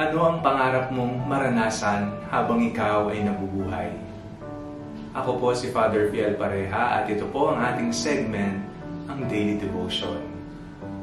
Ano 0.00 0.32
ang 0.32 0.40
pangarap 0.40 0.88
mong 0.96 1.28
maranasan 1.28 2.08
habang 2.32 2.64
ikaw 2.64 3.12
ay 3.12 3.20
nabubuhay? 3.20 3.92
Ako 5.12 5.36
po 5.36 5.52
si 5.52 5.68
Father 5.68 6.08
Fiel 6.08 6.40
Pareha 6.40 7.04
at 7.04 7.04
ito 7.12 7.28
po 7.28 7.52
ang 7.52 7.60
ating 7.60 7.92
segment, 7.92 8.64
ang 9.12 9.28
Daily 9.28 9.60
Devotion, 9.60 10.24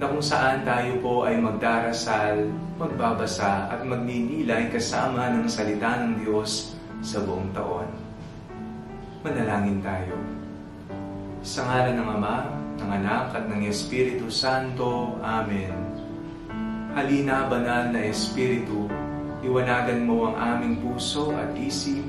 na 0.00 0.08
kung 0.08 0.24
saan 0.24 0.64
tayo 0.64 0.96
po 1.04 1.28
ay 1.28 1.36
magdarasal, 1.36 2.48
magbabasa 2.80 3.68
at 3.68 3.84
magninilay 3.84 4.72
kasama 4.72 5.36
ng 5.36 5.44
salita 5.52 6.00
ng 6.00 6.24
Diyos 6.24 6.72
sa 7.04 7.20
buong 7.20 7.52
taon. 7.52 7.92
Manalangin 9.20 9.84
tayo. 9.84 10.16
Sa 11.44 11.60
ngalan 11.68 11.92
ng 11.92 12.08
Ama, 12.08 12.36
ng 12.80 12.88
Anak 13.04 13.36
at 13.36 13.44
ng 13.52 13.68
Espiritu 13.68 14.32
Santo. 14.32 15.20
Amen. 15.20 15.87
Halina, 16.96 17.44
banal 17.44 17.92
na 17.92 18.00
Espiritu, 18.08 18.88
iwanagan 19.44 20.08
mo 20.08 20.32
ang 20.32 20.36
aming 20.40 20.80
puso 20.80 21.36
at 21.36 21.52
isip 21.52 22.00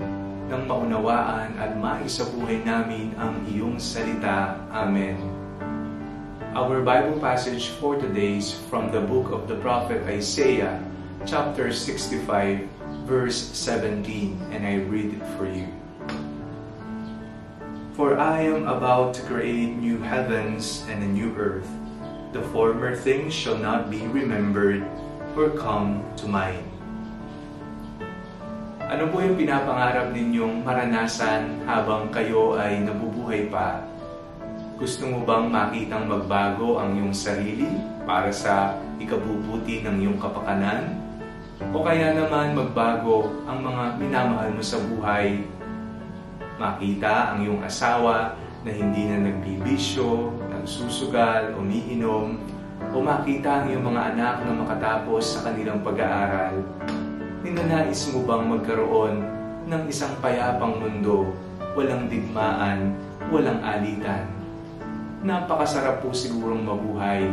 nang 0.48 0.64
maunawaan 0.72 1.52
at 1.60 1.76
maisabuhay 1.76 2.64
namin 2.64 3.12
ang 3.20 3.44
iyong 3.52 3.76
salita. 3.76 4.56
Amen. 4.72 5.20
Our 6.56 6.80
Bible 6.80 7.20
passage 7.20 7.76
for 7.76 8.00
today 8.00 8.40
is 8.40 8.56
from 8.72 8.88
the 8.96 9.04
book 9.04 9.36
of 9.36 9.52
the 9.52 9.60
prophet 9.60 10.00
Isaiah, 10.08 10.80
chapter 11.28 11.76
65, 11.76 12.64
verse 13.04 13.38
17, 13.52 14.56
and 14.56 14.64
I 14.64 14.80
read 14.88 15.12
it 15.12 15.26
for 15.36 15.46
you. 15.46 15.68
For 18.00 18.16
I 18.16 18.48
am 18.48 18.64
about 18.64 19.12
to 19.20 19.28
create 19.28 19.76
new 19.76 20.00
heavens 20.00 20.88
and 20.88 21.04
a 21.04 21.10
new 21.12 21.36
earth. 21.36 21.68
The 22.30 22.46
former 22.54 22.94
things 22.94 23.34
shall 23.34 23.58
not 23.58 23.90
be 23.90 24.06
remembered 24.06 24.86
or 25.34 25.50
come 25.58 26.06
to 26.22 26.30
mind. 26.30 26.62
Ano 28.86 29.10
po 29.10 29.22
yung 29.22 29.38
pinapangarap 29.38 30.14
ninyong 30.14 30.62
maranasan 30.62 31.66
habang 31.66 32.14
kayo 32.14 32.58
ay 32.58 32.86
nabubuhay 32.86 33.50
pa? 33.50 33.82
Gusto 34.78 35.10
mo 35.10 35.26
bang 35.26 35.50
makitang 35.50 36.06
magbago 36.06 36.78
ang 36.78 36.98
iyong 36.98 37.14
sarili 37.14 37.70
para 38.06 38.30
sa 38.30 38.78
ikabubuti 39.02 39.82
ng 39.86 39.98
iyong 40.06 40.18
kapakanan? 40.22 40.98
O 41.74 41.82
kaya 41.82 42.14
naman 42.14 42.54
magbago 42.54 43.30
ang 43.50 43.62
mga 43.62 43.84
minamahal 43.98 44.50
mo 44.54 44.64
sa 44.64 44.78
buhay 44.78 45.46
makita 46.60 47.34
ang 47.34 47.48
iyong 47.48 47.62
asawa 47.64 48.36
na 48.68 48.72
hindi 48.76 49.08
na 49.08 49.32
nagbibisyo, 49.32 50.36
nagsusugal, 50.52 51.56
umiinom, 51.56 52.36
o 52.92 52.96
makita 53.00 53.64
ang 53.64 53.66
iyong 53.72 53.86
mga 53.86 54.02
anak 54.16 54.36
na 54.44 54.54
makatapos 54.56 55.38
sa 55.38 55.52
kanilang 55.52 55.84
pag-aaral, 55.84 56.60
ninanais 57.44 58.10
mo 58.12 58.24
bang 58.28 58.44
magkaroon 58.50 59.16
ng 59.70 59.84
isang 59.88 60.12
payapang 60.20 60.76
mundo, 60.80 61.32
walang 61.78 62.10
digmaan, 62.12 62.96
walang 63.32 63.62
alitan? 63.64 64.26
Napakasarap 65.24 66.00
po 66.04 66.16
sigurong 66.16 66.64
mabuhay 66.64 67.28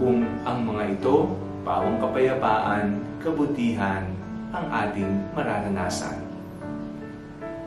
kung 0.00 0.24
ang 0.44 0.64
mga 0.64 0.96
ito, 0.96 1.34
pawang 1.64 2.00
kapayapaan, 2.00 3.00
kabutihan, 3.20 4.04
ang 4.50 4.66
ating 4.68 5.10
mararanasan. 5.36 6.29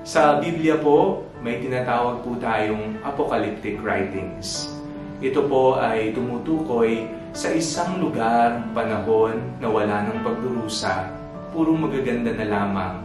Sa 0.04 0.36
Biblia 0.44 0.76
po, 0.84 1.24
may 1.40 1.64
tinatawag 1.64 2.28
po 2.28 2.36
tayong 2.36 3.00
apocalyptic 3.08 3.80
writings. 3.80 4.68
Ito 5.24 5.48
po 5.48 5.80
ay 5.80 6.12
tumutukoy 6.12 7.08
sa 7.32 7.56
isang 7.56 8.04
lugar, 8.04 8.68
panahon 8.76 9.40
na 9.64 9.72
wala 9.72 10.04
ng 10.12 10.20
pagdurusa, 10.20 11.08
puro 11.56 11.72
magaganda 11.72 12.36
na 12.36 12.52
lamang. 12.52 13.00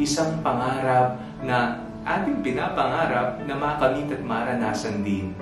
Isang 0.00 0.40
pangarap 0.40 1.20
na 1.44 1.84
ating 2.08 2.40
pinapangarap 2.40 3.44
na 3.44 3.52
makamit 3.52 4.08
at 4.08 4.24
maranasan 4.24 5.04
din. 5.04 5.36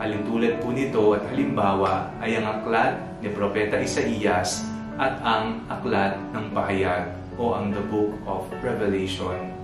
Alintulad 0.00 0.64
po 0.64 0.72
nito 0.72 1.12
at 1.12 1.28
halimbawa 1.28 2.08
ay 2.24 2.40
ang 2.40 2.48
aklat 2.48 2.96
ni 3.20 3.28
Propeta 3.36 3.76
Isaías 3.76 4.64
at 4.96 5.20
ang 5.20 5.60
aklat 5.68 6.16
ng 6.32 6.56
pahayag 6.56 7.12
o 7.36 7.52
ang 7.52 7.68
The 7.68 7.84
Book 7.92 8.16
of 8.24 8.48
Revelation. 8.64 9.59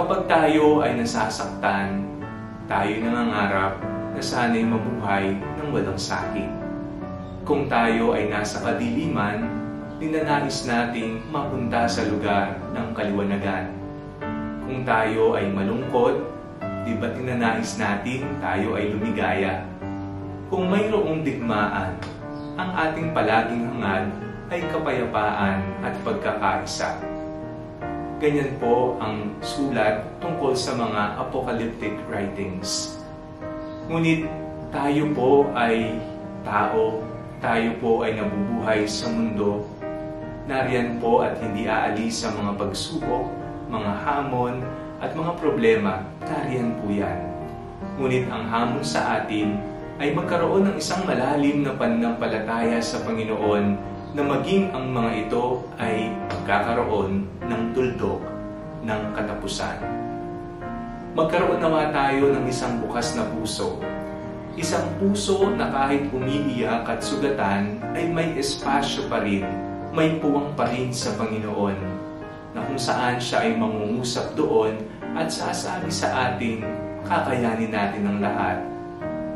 Kapag 0.00 0.24
tayo 0.32 0.80
ay 0.80 0.96
nasasaktan, 0.96 2.00
tayo 2.64 2.92
nangangarap 3.04 3.84
na 4.16 4.22
sana'y 4.24 4.64
mabuhay 4.64 5.36
ng 5.36 5.68
walang 5.76 6.00
sakit. 6.00 6.48
Kung 7.44 7.68
tayo 7.68 8.16
ay 8.16 8.32
nasa 8.32 8.64
kadiliman, 8.64 9.44
ninanais 10.00 10.64
nating 10.64 11.20
mapunta 11.28 11.84
sa 11.84 12.08
lugar 12.08 12.56
ng 12.72 12.96
kaliwanagan. 12.96 13.76
Kung 14.64 14.88
tayo 14.88 15.36
ay 15.36 15.52
malungkot, 15.52 16.16
di 16.88 16.96
ba 16.96 17.12
tinanais 17.12 17.76
natin 17.76 18.24
tayo 18.40 18.80
ay 18.80 18.96
lumigaya? 18.96 19.68
Kung 20.48 20.72
mayroong 20.72 21.28
digmaan, 21.28 22.00
ang 22.56 22.70
ating 22.72 23.12
palaging 23.12 23.68
hangad 23.76 24.08
ay 24.48 24.64
kapayapaan 24.64 25.60
at 25.84 25.92
pagkakaisa 26.00 27.19
Ganyan 28.20 28.52
po 28.60 29.00
ang 29.00 29.32
sulat 29.40 30.04
tungkol 30.20 30.52
sa 30.52 30.76
mga 30.76 31.24
apocalyptic 31.24 31.96
writings. 32.04 33.00
Ngunit 33.88 34.28
tayo 34.68 35.08
po 35.16 35.48
ay 35.56 35.96
tao, 36.44 37.00
tayo 37.40 37.72
po 37.80 38.04
ay 38.04 38.20
nabubuhay 38.20 38.84
sa 38.84 39.08
mundo. 39.08 39.64
Nariyan 40.44 41.00
po 41.00 41.24
at 41.24 41.40
hindi 41.40 41.64
aalis 41.64 42.20
sa 42.20 42.28
mga 42.36 42.60
pagsubok, 42.60 43.24
mga 43.72 43.92
hamon, 44.04 44.68
at 45.00 45.16
mga 45.16 45.32
problema. 45.40 46.04
Nariyan 46.20 46.76
po 46.76 46.92
yan. 46.92 47.24
Ngunit 47.96 48.28
ang 48.28 48.44
hamon 48.52 48.84
sa 48.84 49.24
atin 49.24 49.56
ay 49.96 50.12
magkaroon 50.12 50.68
ng 50.68 50.76
isang 50.76 51.08
malalim 51.08 51.64
na 51.64 51.72
pananampalataya 51.72 52.84
sa 52.84 53.00
Panginoon 53.00 53.80
na 54.12 54.22
maging 54.28 54.76
ang 54.76 54.92
mga 54.92 55.24
ito 55.24 55.64
ay 55.80 56.19
magkakaroon 56.50 57.30
ng 57.46 57.62
tuldok 57.70 58.18
ng 58.82 59.02
katapusan. 59.14 59.78
Magkaroon 61.14 61.62
nawa 61.62 61.94
tayo 61.94 62.34
ng 62.34 62.42
isang 62.50 62.82
bukas 62.82 63.14
na 63.14 63.22
puso. 63.30 63.78
Isang 64.58 64.82
puso 64.98 65.46
na 65.54 65.70
kahit 65.70 66.10
umiiyak 66.10 66.90
at 66.90 67.06
sugatan 67.06 67.78
ay 67.94 68.10
may 68.10 68.34
espasyo 68.34 69.06
pa 69.06 69.22
rin, 69.22 69.46
may 69.94 70.18
puwang 70.18 70.50
pa 70.58 70.66
rin 70.66 70.90
sa 70.90 71.14
Panginoon, 71.14 71.78
na 72.50 72.66
kung 72.66 72.82
saan 72.82 73.22
siya 73.22 73.46
ay 73.46 73.54
mangungusap 73.54 74.34
doon 74.34 74.74
at 75.14 75.30
sasabi 75.30 75.86
sa 75.86 76.34
ating 76.34 76.66
kakayanin 77.06 77.70
natin 77.70 78.10
ang 78.10 78.18
lahat. 78.18 78.58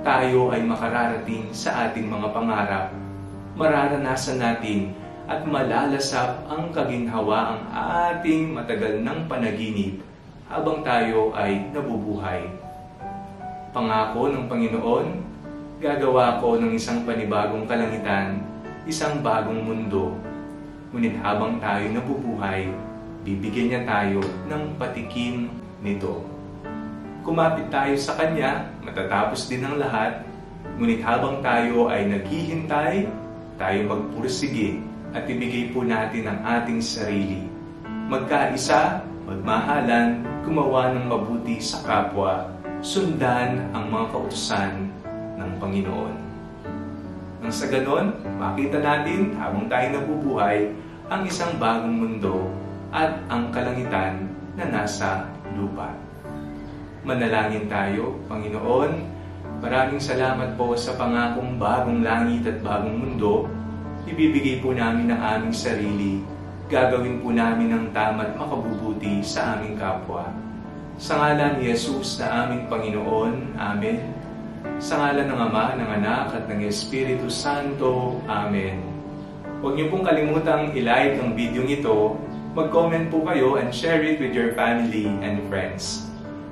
Tayo 0.02 0.50
ay 0.50 0.66
makararating 0.66 1.54
sa 1.54 1.86
ating 1.86 2.10
mga 2.10 2.34
pangarap 2.34 2.90
mararanasan 3.54 4.42
natin 4.42 4.90
at 5.24 5.48
malalasap 5.48 6.44
ang 6.48 6.68
kaginhawa 6.68 7.56
ang 7.56 7.60
ating 7.72 8.52
matagal 8.52 9.00
ng 9.00 9.18
panaginip 9.24 10.00
habang 10.48 10.84
tayo 10.84 11.32
ay 11.32 11.72
nabubuhay. 11.72 12.44
Pangako 13.72 14.30
ng 14.30 14.44
Panginoon, 14.46 15.08
gagawa 15.80 16.38
ko 16.38 16.60
ng 16.60 16.76
isang 16.76 17.02
panibagong 17.08 17.64
kalangitan, 17.64 18.44
isang 18.84 19.24
bagong 19.24 19.64
mundo. 19.64 20.12
Ngunit 20.92 21.18
habang 21.24 21.58
tayo 21.58 21.88
nabubuhay, 21.90 22.70
bibigyan 23.26 23.68
niya 23.72 23.82
tayo 23.88 24.20
ng 24.46 24.62
patikim 24.78 25.50
nito. 25.80 26.22
Kumapit 27.24 27.66
tayo 27.72 27.96
sa 27.96 28.14
Kanya, 28.20 28.68
matatapos 28.84 29.48
din 29.48 29.64
ang 29.64 29.80
lahat, 29.80 30.22
ngunit 30.76 31.00
habang 31.00 31.40
tayo 31.40 31.88
ay 31.88 32.06
naghihintay 32.12 33.08
tayo 33.54 33.86
magpursige 33.86 34.82
at 35.14 35.24
ibigay 35.30 35.70
po 35.70 35.86
natin 35.86 36.26
ang 36.26 36.42
ating 36.42 36.82
sarili. 36.82 37.46
Magkaisa, 38.10 39.00
magmahalan, 39.24 40.20
gumawa 40.42 40.92
ng 40.92 41.06
mabuti 41.08 41.62
sa 41.62 41.80
kapwa, 41.86 42.50
sundan 42.84 43.64
ang 43.72 43.88
mga 43.88 44.06
kautusan 44.12 44.90
ng 45.38 45.50
Panginoon. 45.62 46.14
Nang 47.40 47.54
sa 47.54 47.70
ganon, 47.70 48.12
makita 48.36 48.82
natin 48.82 49.32
habang 49.38 49.70
tayo 49.70 49.86
nabubuhay 49.94 50.68
ang 51.08 51.22
isang 51.24 51.56
bagong 51.56 51.94
mundo 51.94 52.50
at 52.90 53.14
ang 53.30 53.48
kalangitan 53.54 54.28
na 54.58 54.68
nasa 54.68 55.30
lupa. 55.54 55.94
Manalangin 57.06 57.70
tayo, 57.70 58.18
Panginoon, 58.28 59.14
Maraming 59.64 59.96
salamat 59.96 60.60
po 60.60 60.76
sa 60.76 60.92
pangakong 60.92 61.56
bagong 61.56 62.04
langit 62.04 62.44
at 62.44 62.60
bagong 62.60 63.00
mundo. 63.00 63.48
Ibibigay 64.04 64.60
po 64.60 64.76
namin 64.76 65.08
ang 65.16 65.20
aming 65.20 65.56
sarili. 65.56 66.20
Gagawin 66.68 67.24
po 67.24 67.32
namin 67.32 67.72
ang 67.72 67.86
tama 67.96 68.28
at 68.28 68.36
makabubuti 68.36 69.24
sa 69.24 69.56
aming 69.56 69.80
kapwa. 69.80 70.28
Sa 71.00 71.16
ngalan 71.16 71.56
ni 71.56 71.72
Jesus 71.72 72.20
na 72.20 72.44
aming 72.44 72.68
Panginoon. 72.68 73.56
Amen. 73.56 74.12
Sa 74.76 75.00
ngalan 75.00 75.32
ng 75.32 75.40
Ama, 75.40 75.64
ng 75.80 75.90
Anak 76.04 76.36
at 76.36 76.44
ng 76.52 76.68
Espiritu 76.68 77.32
Santo. 77.32 78.20
Amen. 78.28 78.84
Huwag 79.64 79.80
niyo 79.80 79.88
pong 79.88 80.04
kalimutang 80.04 80.76
i-like 80.76 81.16
ang 81.16 81.32
video 81.32 81.64
ito, 81.64 82.20
mag-comment 82.52 83.08
po 83.08 83.24
kayo 83.24 83.56
and 83.56 83.72
share 83.72 84.04
it 84.04 84.20
with 84.20 84.36
your 84.36 84.52
family 84.52 85.08
and 85.24 85.40
friends. 85.48 86.04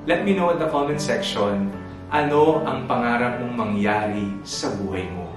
Let 0.09 0.25
me 0.25 0.33
know 0.33 0.49
at 0.49 0.57
the 0.57 0.73
comment 0.73 1.05
section 1.05 1.69
ano 2.09 2.65
ang 2.65 2.89
pangarap 2.89 3.45
mong 3.45 3.55
mangyari 3.57 4.33
sa 4.45 4.73
buhay 4.73 5.05
mo. 5.13 5.29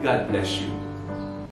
God 0.00 0.32
bless 0.32 0.64
you. 0.64 0.77